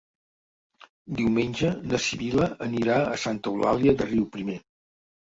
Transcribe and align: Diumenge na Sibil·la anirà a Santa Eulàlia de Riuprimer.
Diumenge 1.17 1.67
na 1.91 1.99
Sibil·la 2.05 2.47
anirà 2.67 2.95
a 3.09 3.19
Santa 3.25 3.53
Eulàlia 3.53 3.93
de 4.01 4.09
Riuprimer. 4.09 4.57